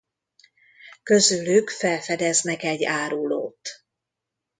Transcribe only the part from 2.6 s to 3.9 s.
egy árulót.